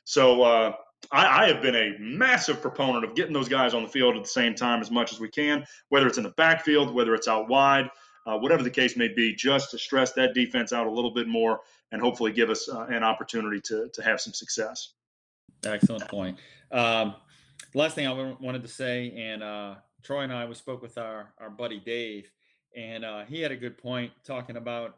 [0.04, 0.72] So uh,
[1.10, 4.22] I, I, have been a massive proponent of getting those guys on the field at
[4.22, 7.26] the same time as much as we can, whether it's in the backfield, whether it's
[7.26, 7.90] out wide,
[8.26, 11.26] uh, whatever the case may be, just to stress that defense out a little bit
[11.26, 11.60] more
[11.92, 14.92] and hopefully give us uh, an opportunity to, to have some success.
[15.64, 16.38] Excellent point.
[16.70, 17.14] Um,
[17.74, 21.32] last thing I wanted to say, and uh, Troy and I, we spoke with our,
[21.38, 22.30] our buddy Dave,
[22.76, 24.96] and uh, he had a good point talking about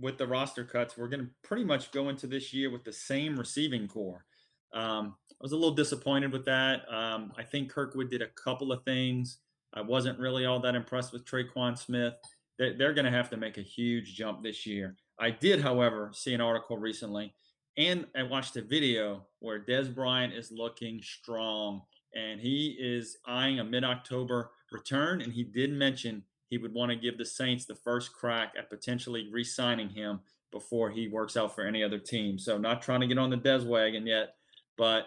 [0.00, 2.92] with the roster cuts, we're going to pretty much go into this year with the
[2.92, 4.24] same receiving corps.
[4.74, 6.82] Um, I was a little disappointed with that.
[6.92, 9.38] Um, I think Kirkwood did a couple of things.
[9.74, 12.14] I wasn't really all that impressed with Tre'Quan Smith.
[12.58, 14.96] They're, they're going to have to make a huge jump this year.
[15.18, 17.34] I did, however, see an article recently,
[17.76, 21.82] and I watched a video where Dez Bryant is looking strong,
[22.14, 25.22] and he is eyeing a mid-October return.
[25.22, 28.68] And he did mention he would want to give the Saints the first crack at
[28.68, 32.38] potentially re-signing him before he works out for any other team.
[32.38, 34.34] So, not trying to get on the Dez wagon yet
[34.76, 35.04] but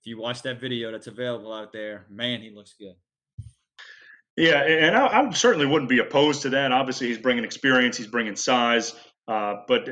[0.00, 2.94] if you watch that video that's available out there, man, he looks good.
[4.36, 6.72] Yeah, and I, I certainly wouldn't be opposed to that.
[6.72, 8.94] Obviously, he's bringing experience, he's bringing size,
[9.28, 9.88] uh, but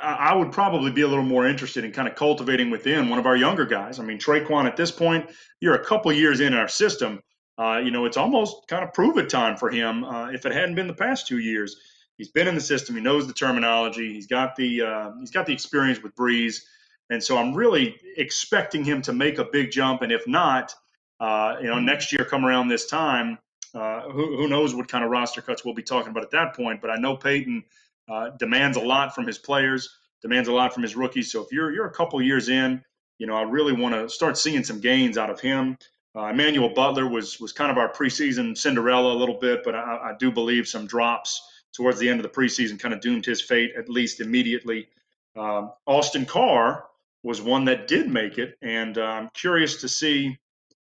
[0.00, 3.26] I would probably be a little more interested in kind of cultivating within one of
[3.26, 3.98] our younger guys.
[3.98, 7.20] I mean, Tre'Quan, at this point, you're a couple years in our system.
[7.58, 10.04] Uh, you know, it's almost kind of prove it time for him.
[10.04, 11.76] Uh, if it hadn't been the past two years,
[12.16, 12.96] he's been in the system.
[12.96, 14.12] He knows the terminology.
[14.12, 16.62] He's got the uh, he's got the experience with Brees.
[17.10, 20.02] And so I'm really expecting him to make a big jump.
[20.02, 20.74] And if not,
[21.20, 23.38] uh, you know, next year come around this time,
[23.74, 26.54] uh, who, who, knows what kind of roster cuts we'll be talking about at that
[26.54, 26.80] point.
[26.80, 27.64] But I know Payton
[28.10, 29.88] uh, demands a lot from his players,
[30.20, 31.30] demands a lot from his rookies.
[31.32, 32.82] So if you're you're a couple years in,
[33.18, 35.78] you know, I really want to start seeing some gains out of him.
[36.14, 40.10] Uh, Emmanuel Butler was was kind of our preseason Cinderella a little bit, but I,
[40.10, 41.40] I do believe some drops
[41.72, 44.88] towards the end of the preseason kind of doomed his fate at least immediately.
[45.36, 46.84] Um, Austin Carr
[47.22, 50.36] was one that did make it, and uh, I'm curious to see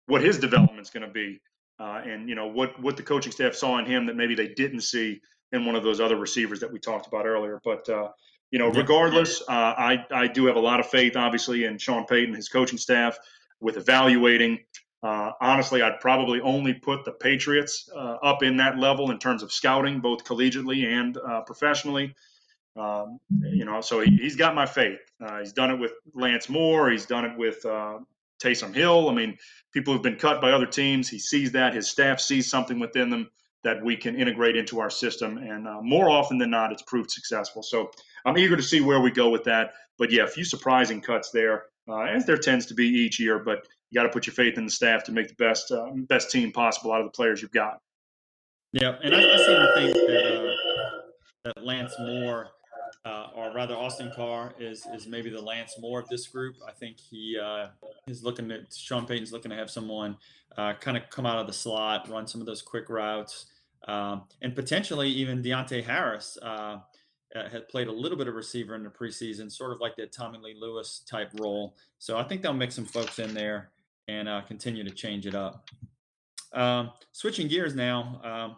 [0.07, 1.41] what his development's going to be,
[1.79, 4.49] uh, and you know what what the coaching staff saw in him that maybe they
[4.49, 5.21] didn't see
[5.53, 7.61] in one of those other receivers that we talked about earlier.
[7.65, 8.11] But uh,
[8.51, 12.07] you know, regardless, uh, I I do have a lot of faith, obviously, in Sean
[12.07, 13.19] Payton, his coaching staff,
[13.61, 14.61] with evaluating.
[15.03, 19.43] Uh, honestly, I'd probably only put the Patriots uh, up in that level in terms
[19.43, 22.15] of scouting, both collegiately and professionally.
[22.81, 24.99] Um, you know, so he, has got my faith.
[25.21, 26.91] Uh, he's done it with Lance Moore.
[26.91, 27.99] He's done it with uh,
[28.43, 29.11] Taysom Hill.
[29.11, 29.37] I mean,
[29.73, 31.09] people have been cut by other teams.
[31.09, 31.75] He sees that.
[31.75, 33.31] His staff sees something within them
[33.63, 35.37] that we can integrate into our system.
[35.37, 37.63] And uh, more often than not, it's proved successful.
[37.63, 37.91] So
[38.25, 39.75] I'm eager to see where we go with that.
[39.99, 43.39] But yeah, a few surprising cuts there, uh, as there tends to be each year.
[43.39, 45.91] But you got to put your faith in the staff to make the best uh,
[46.09, 47.79] best team possible out of the players you've got.
[48.73, 51.01] Yeah, and I, I seem to think that uh,
[51.45, 52.49] that Lance Moore
[53.05, 56.57] uh, or rather Austin Carr is is maybe the Lance Moore of this group.
[56.67, 57.69] I think he uh,
[58.07, 60.17] is looking at Sean Payton's looking to have someone
[60.59, 63.47] uh, kind of come out of the slot, run some of those quick routes,
[63.89, 66.79] um, and potentially even Deonte Harris uh,
[67.35, 70.13] uh, had played a little bit of receiver in the preseason, sort of like that
[70.13, 71.77] Tommy Lee Lewis type role.
[71.99, 73.71] So I think they'll mix some folks in there
[74.09, 75.65] and uh, continue to change it up.
[76.53, 78.57] Um, switching gears now, um,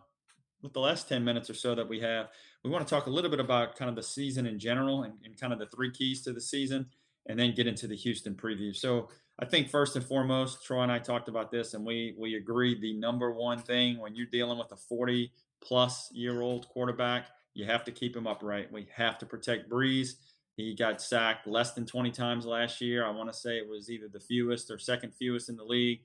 [0.63, 2.29] with the last ten minutes or so that we have
[2.65, 5.15] we want to talk a little bit about kind of the season in general and,
[5.25, 6.87] and kind of the three keys to the season,
[7.29, 8.75] and then get into the Houston preview.
[8.75, 12.35] So I think first and foremost, Troy and I talked about this, and we we
[12.37, 17.29] agreed the number one thing when you're dealing with a 40 plus year old quarterback,
[17.55, 18.73] you have to keep him upright.
[18.73, 20.15] We have to protect Brees.
[20.57, 23.07] He got sacked less than 20 times last year.
[23.07, 26.01] I want to say it was either the fewest or second fewest in the league.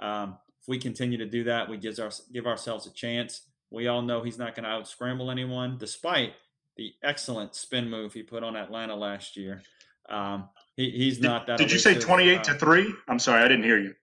[0.00, 3.42] Um, if we continue to do that, we our, give ourselves a chance.
[3.72, 6.34] We all know he's not going to out scramble anyone, despite
[6.76, 9.62] the excellent spin move he put on Atlanta last year.
[10.08, 11.58] Um, he, he's not that.
[11.58, 12.92] Did you say twenty-eight uh, to three?
[13.08, 13.94] I'm sorry, I didn't hear you.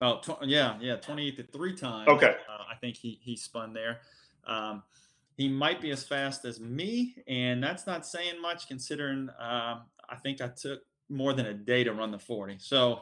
[0.00, 2.08] Oh, tw- yeah, yeah, twenty-eight to three times.
[2.08, 4.00] Okay, uh, I think he he spun there.
[4.46, 4.82] Um,
[5.36, 10.16] he might be as fast as me, and that's not saying much considering uh, I
[10.22, 12.56] think I took more than a day to run the 40.
[12.58, 13.00] So,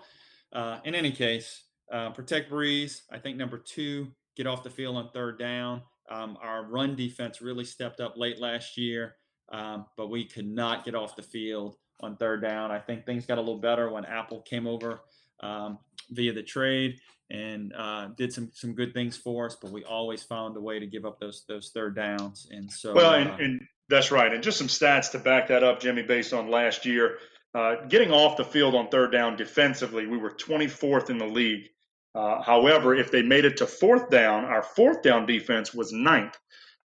[0.53, 3.03] uh, in any case, uh, protect Brees.
[3.11, 5.83] I think number two, get off the field on third down.
[6.13, 9.17] Um, our run defense really stepped up late last year,
[9.51, 12.71] um, but we could not get off the field on third down.
[12.71, 15.01] I think things got a little better when Apple came over
[15.41, 15.79] um,
[16.11, 16.99] via the trade
[17.31, 20.79] and uh, did some some good things for us, but we always found a way
[20.79, 22.47] to give up those those third downs.
[22.51, 24.33] And so, well, and, uh, and that's right.
[24.33, 27.19] And just some stats to back that up, Jimmy, based on last year.
[27.55, 31.69] Uh, getting off the field on third down defensively, we were 24th in the league.
[32.15, 36.37] Uh, however, if they made it to fourth down, our fourth down defense was ninth.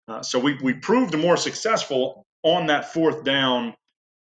[0.09, 3.75] Uh, so we, we proved more successful on that fourth down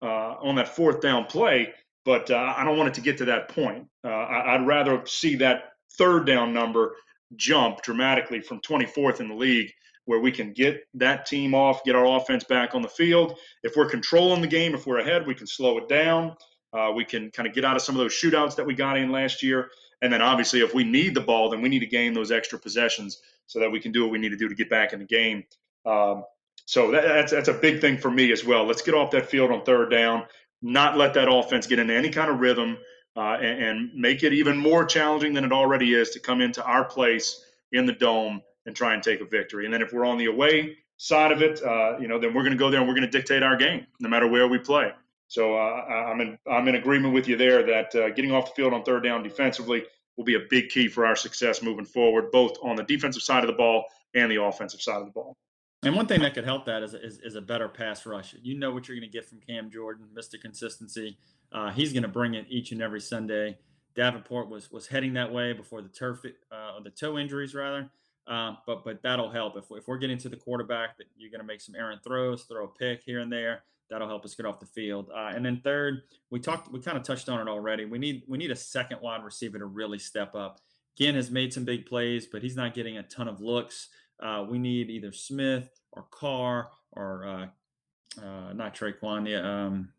[0.02, 1.72] uh, on that fourth down play.
[2.04, 3.86] But uh, I don't want it to get to that point.
[4.04, 6.94] Uh, I, I'd rather see that third down number
[7.36, 9.70] jump dramatically from 24th in the league
[10.06, 13.38] where we can get that team off, get our offense back on the field.
[13.62, 16.36] If we're controlling the game, if we're ahead, we can slow it down.
[16.74, 18.98] Uh, we can kind of get out of some of those shootouts that we got
[18.98, 19.70] in last year.
[20.04, 22.58] And then obviously, if we need the ball, then we need to gain those extra
[22.58, 24.98] possessions so that we can do what we need to do to get back in
[24.98, 25.44] the game.
[25.86, 26.24] Um,
[26.66, 28.66] so that, that's that's a big thing for me as well.
[28.66, 30.24] Let's get off that field on third down,
[30.60, 32.76] not let that offense get into any kind of rhythm,
[33.16, 36.62] uh, and, and make it even more challenging than it already is to come into
[36.62, 39.64] our place in the dome and try and take a victory.
[39.64, 42.42] And then if we're on the away side of it, uh, you know, then we're
[42.42, 44.58] going to go there and we're going to dictate our game no matter where we
[44.58, 44.92] play.
[45.28, 48.54] So uh, I'm in I'm in agreement with you there that uh, getting off the
[48.54, 49.84] field on third down defensively
[50.16, 53.42] will be a big key for our success moving forward, both on the defensive side
[53.42, 55.36] of the ball and the offensive side of the ball.
[55.82, 58.34] And one thing that could help that is, is, is a better pass rush.
[58.42, 60.40] You know what you're going to get from Cam Jordan, Mr.
[60.40, 61.18] Consistency.
[61.52, 63.58] Uh, he's going to bring it each and every Sunday.
[63.94, 67.90] Davenport was was heading that way before the turf, uh, the toe injuries rather.
[68.26, 71.40] Um, but but that'll help if, if we're getting to the quarterback that you're going
[71.40, 73.62] to make some errant throws, throw a pick here and there.
[73.94, 75.08] That'll help us get off the field.
[75.14, 77.84] Uh, and then third, we talked, we kind of touched on it already.
[77.84, 80.58] We need we need a second wide receiver to really step up.
[80.98, 83.90] Ginn has made some big plays, but he's not getting a ton of looks.
[84.20, 89.30] Uh, we need either Smith or Carr or uh, uh, not Tre'Quan.
[89.30, 89.90] Yeah, um,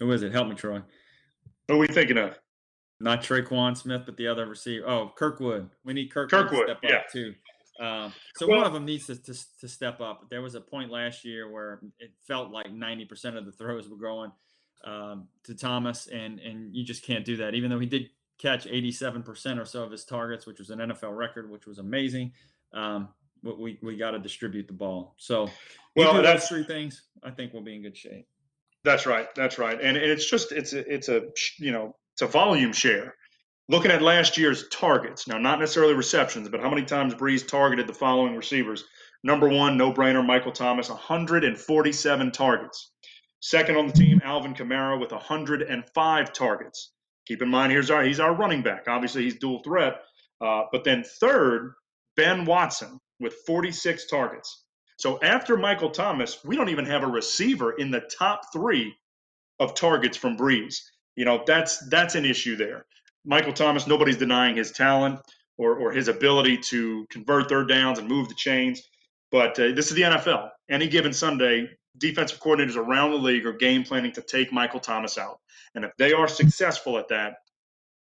[0.00, 0.32] who is it?
[0.32, 0.82] Help me, Troy.
[1.68, 2.36] Who are we thinking of?
[2.98, 4.88] Not Tre'Quan Smith, but the other receiver.
[4.88, 5.70] Oh, Kirkwood.
[5.84, 6.96] We need Kirkwood, Kirkwood to step yeah.
[6.96, 7.36] up too.
[7.82, 10.30] Um, so well, one of them needs to, to, to, step up.
[10.30, 13.96] There was a point last year where it felt like 90% of the throws were
[13.96, 14.30] going
[14.84, 17.54] um, to Thomas, and and you just can't do that.
[17.54, 21.16] Even though he did catch 87% or so of his targets, which was an NFL
[21.16, 22.32] record, which was amazing.
[22.72, 23.08] Um,
[23.42, 25.14] but we we got to distribute the ball.
[25.18, 25.48] So
[25.96, 27.02] well, that's three things.
[27.24, 28.26] I think we'll be in good shape.
[28.84, 29.32] That's right.
[29.34, 29.80] That's right.
[29.80, 31.24] And it's just it's a, it's a
[31.58, 33.14] you know it's a volume share.
[33.68, 37.86] Looking at last year's targets, now not necessarily receptions, but how many times Brees targeted
[37.86, 38.84] the following receivers.
[39.22, 42.90] Number one, no brainer, Michael Thomas, 147 targets.
[43.40, 46.92] Second on the team, Alvin Kamara with 105 targets.
[47.26, 48.84] Keep in mind, here's our he's our running back.
[48.88, 49.94] Obviously, he's dual threat.
[50.40, 51.74] Uh, but then third,
[52.16, 54.64] Ben Watson with 46 targets.
[54.98, 58.94] So after Michael Thomas, we don't even have a receiver in the top three
[59.60, 60.76] of targets from Brees.
[61.14, 62.86] You know, that's that's an issue there.
[63.24, 65.20] Michael Thomas, nobody's denying his talent
[65.58, 68.82] or, or his ability to convert third downs and move the chains.
[69.30, 70.50] But uh, this is the NFL.
[70.68, 75.18] Any given Sunday, defensive coordinators around the league are game planning to take Michael Thomas
[75.18, 75.38] out.
[75.74, 77.36] And if they are successful at that,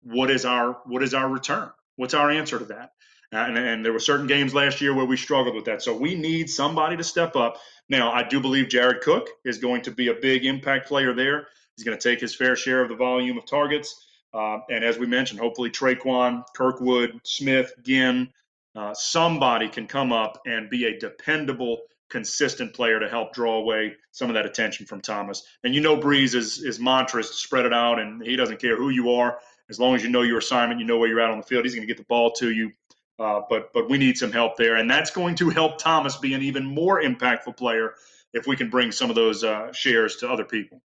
[0.01, 1.69] what is our what is our return?
[1.95, 2.91] What's our answer to that?
[3.31, 5.81] And, and, there were certain games last year where we struggled with that.
[5.81, 7.57] So we need somebody to step up.
[7.89, 11.47] Now, I do believe Jared Cook is going to be a big impact player there.
[11.75, 14.05] He's going to take his fair share of the volume of targets.
[14.33, 18.29] Uh, and as we mentioned, hopefully Tre'Quan, Kirkwood, Smith, Ginn,
[18.75, 23.93] uh, somebody can come up and be a dependable, consistent player to help draw away
[24.11, 25.43] some of that attention from Thomas.
[25.63, 28.89] And you know, Brees is mantra is spread it out, and he doesn't care who
[28.89, 31.37] you are as long as you know your assignment, you know where you're at on
[31.37, 31.65] the field.
[31.65, 32.71] He's going to get the ball to you.
[33.19, 36.33] Uh, but but we need some help there, and that's going to help Thomas be
[36.33, 37.93] an even more impactful player
[38.33, 40.81] if we can bring some of those uh, shares to other people.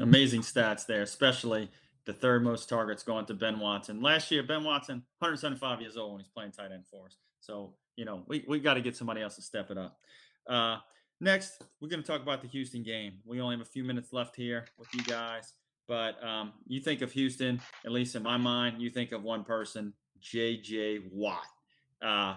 [0.00, 1.70] Amazing stats there, especially
[2.08, 4.00] the third most targets going to Ben Watson.
[4.00, 7.18] Last year, Ben Watson, 175 years old when he's playing tight end for us.
[7.38, 9.98] So, you know, we, we got to get somebody else to step it up.
[10.48, 10.78] Uh,
[11.20, 13.18] next, we're going to talk about the Houston game.
[13.26, 15.52] We only have a few minutes left here with you guys.
[15.86, 19.44] But um, you think of Houston, at least in my mind, you think of one
[19.44, 21.00] person, J.J.
[21.12, 21.44] Watt.
[22.00, 22.36] Uh,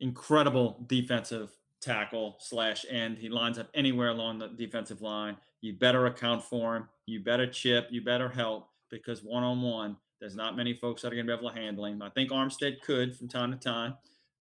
[0.00, 1.50] incredible defensive
[1.82, 3.18] tackle slash end.
[3.18, 5.36] He lines up anywhere along the defensive line.
[5.60, 6.88] You better account for him.
[7.04, 7.88] You better chip.
[7.90, 11.36] You better help because one on one, there's not many folks that are going to
[11.36, 12.02] be able to handle him.
[12.02, 13.94] I think Armstead could from time to time,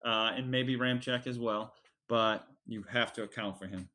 [0.05, 1.75] uh, and maybe Ramczyk as well,
[2.09, 3.89] but you have to account for him.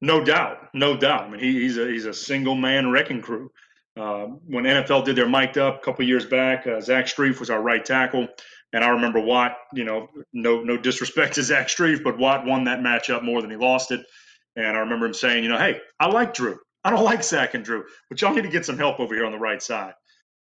[0.00, 1.24] No doubt, no doubt.
[1.24, 3.50] I mean, he, he's a he's a single man wrecking crew.
[3.96, 7.50] Uh, when NFL did their mic'd up a couple years back, uh, Zach Strief was
[7.50, 8.26] our right tackle,
[8.72, 9.56] and I remember Watt.
[9.74, 13.50] You know, no no disrespect to Zach Strief, but Watt won that matchup more than
[13.50, 14.00] he lost it.
[14.56, 16.58] And I remember him saying, you know, hey, I like Drew.
[16.84, 19.24] I don't like Zach and Drew, but y'all need to get some help over here
[19.24, 19.94] on the right side.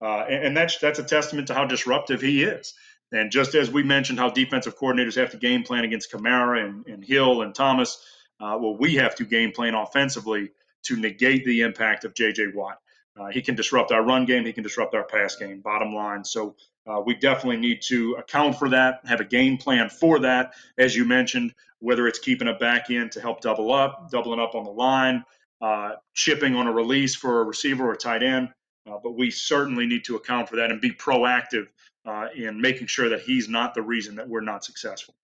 [0.02, 2.74] Uh, and, and that's that's a testament to how disruptive he is.
[3.12, 6.86] And just as we mentioned how defensive coordinators have to game plan against Kamara and,
[6.86, 7.98] and Hill and Thomas,
[8.40, 10.50] uh, well, we have to game plan offensively
[10.84, 12.48] to negate the impact of J.J.
[12.54, 12.78] Watt.
[13.18, 14.44] Uh, he can disrupt our run game.
[14.44, 15.60] He can disrupt our pass game.
[15.60, 16.22] Bottom line.
[16.24, 16.54] So
[16.86, 20.94] uh, we definitely need to account for that, have a game plan for that, as
[20.94, 24.64] you mentioned, whether it's keeping a back end to help double up, doubling up on
[24.64, 25.24] the line,
[25.60, 28.48] uh, chipping on a release for a receiver or tight end.
[28.88, 31.66] Uh, but we certainly need to account for that and be proactive
[32.06, 35.14] uh, in making sure that he's not the reason that we're not successful.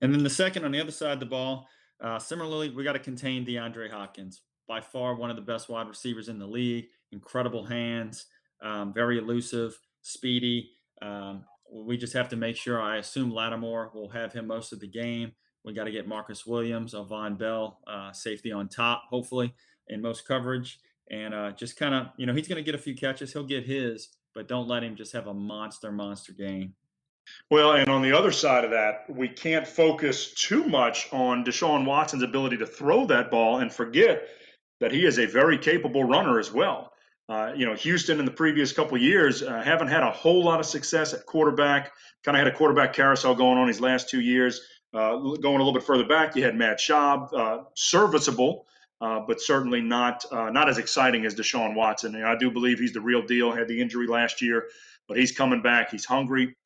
[0.00, 1.66] And then the second on the other side of the ball,
[2.00, 5.88] uh, similarly, we got to contain DeAndre Hopkins, by far one of the best wide
[5.88, 6.86] receivers in the league.
[7.10, 8.26] Incredible hands,
[8.62, 10.70] um, very elusive, speedy.
[11.00, 12.80] Um, we just have to make sure.
[12.80, 15.32] I assume Lattimore will have him most of the game.
[15.64, 19.54] We got to get Marcus Williams, Vonn Bell, uh, safety on top, hopefully,
[19.88, 20.78] in most coverage.
[21.10, 23.32] And uh, just kind of, you know, he's going to get a few catches.
[23.32, 26.74] He'll get his, but don't let him just have a monster, monster game.
[27.50, 31.84] Well, and on the other side of that, we can't focus too much on Deshaun
[31.84, 34.28] Watson's ability to throw that ball and forget
[34.80, 36.92] that he is a very capable runner as well.
[37.28, 40.60] Uh, you know, Houston in the previous couple years uh, haven't had a whole lot
[40.60, 41.92] of success at quarterback.
[42.24, 44.62] Kind of had a quarterback carousel going on these last two years.
[44.94, 48.66] Uh, going a little bit further back, you had Matt Schaub, uh, serviceable,
[49.00, 52.14] uh, but certainly not uh, not as exciting as Deshaun Watson.
[52.14, 53.52] And I do believe he's the real deal.
[53.52, 54.68] Had the injury last year,
[55.06, 55.90] but he's coming back.
[55.90, 56.56] He's hungry.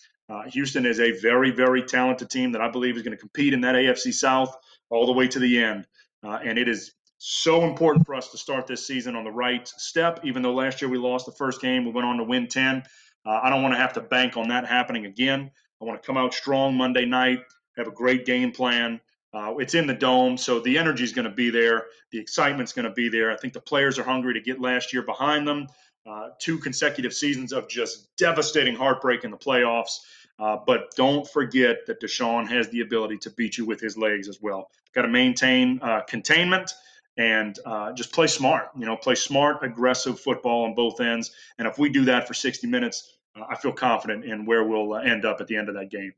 [0.47, 3.61] Houston is a very very talented team that I believe is going to compete in
[3.61, 4.57] that AFC South
[4.89, 5.87] all the way to the end.
[6.23, 6.95] and it is
[7.25, 10.19] so important for us to start this season on the right step.
[10.25, 12.83] Even though last year we lost the first game, we went on to win 10.
[13.25, 15.53] Uh, I don't want to have to bank on that happening again.
[15.81, 17.39] I want to come out strong Monday night,
[17.77, 19.01] have a great game plan.
[19.35, 21.87] Uh, it's in the dome, so the energy is going to be there.
[22.11, 23.33] The excitement's going to be there.
[23.33, 25.69] I think the players are hungry to get last year behind them.
[26.05, 30.01] Uh, two consecutive seasons of just devastating heartbreak in the playoffs.
[30.39, 34.29] Uh, but don't forget that Deshaun has the ability to beat you with his legs
[34.29, 34.71] as well.
[34.95, 36.73] Got to maintain uh, containment
[37.17, 38.71] and uh, just play smart.
[38.77, 41.31] You know, play smart, aggressive football on both ends.
[41.59, 44.97] And if we do that for 60 minutes, uh, I feel confident in where we'll
[44.97, 46.13] end up at the end of that game.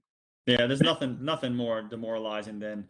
[0.47, 2.86] Yeah, there's nothing nothing more demoralizing than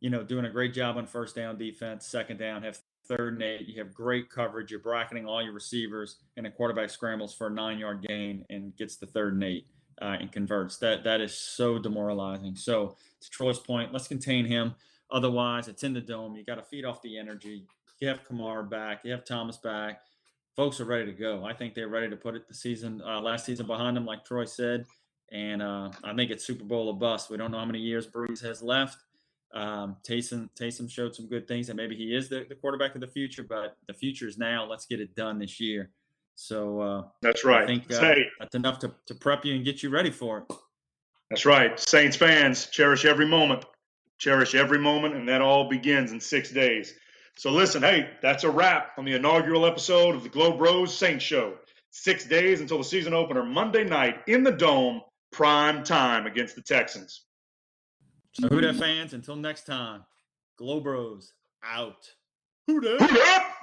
[0.00, 3.42] you know doing a great job on first down defense, second down, have third and
[3.42, 7.48] eight, you have great coverage, you're bracketing all your receivers, and a quarterback scrambles for
[7.48, 9.66] a nine yard gain and gets the third and eight.
[10.00, 10.78] Uh, and converts.
[10.78, 12.56] That that is so demoralizing.
[12.56, 14.74] So to Troy's point, let's contain him.
[15.12, 16.34] Otherwise, it's in the dome.
[16.34, 17.66] You got to feed off the energy.
[18.00, 19.02] You have Kamara back.
[19.04, 20.00] You have Thomas back.
[20.56, 21.44] Folks are ready to go.
[21.44, 24.24] I think they're ready to put it the season uh, last season behind them, like
[24.24, 24.86] Troy said.
[25.32, 27.30] And uh, I think it's Super Bowl or bust.
[27.30, 28.98] We don't know how many years Brees has left.
[29.54, 33.00] Um, Taysom, Taysom showed some good things, and maybe he is the, the quarterback of
[33.00, 33.42] the future.
[33.42, 34.66] But the future is now.
[34.68, 35.90] Let's get it done this year.
[36.34, 37.62] So uh, that's right.
[37.62, 40.56] I think uh, that's enough to, to prep you and get you ready for it.
[41.30, 41.78] That's right.
[41.80, 43.64] Saints fans, cherish every moment.
[44.18, 46.94] Cherish every moment, and that all begins in six days.
[47.36, 51.24] So listen, hey, that's a wrap on the inaugural episode of the Globe Rose Saints
[51.24, 51.54] Show.
[51.90, 55.00] Six days until the season opener, Monday night in the Dome,
[55.32, 57.24] prime time against the Texans.
[58.32, 60.04] So who that fans, until next time,
[60.58, 61.32] Globe Rose
[61.64, 62.06] out.
[62.66, 63.56] Who that?